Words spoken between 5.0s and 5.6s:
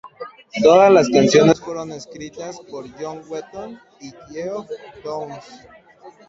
Downes